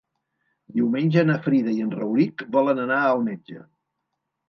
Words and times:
Diumenge 0.77 1.25
na 1.27 1.37
Frida 1.45 1.75
i 1.77 1.85
en 1.85 1.93
Rauric 2.01 2.47
volen 2.59 2.85
anar 2.89 3.01
al 3.15 3.25
metge. 3.33 3.63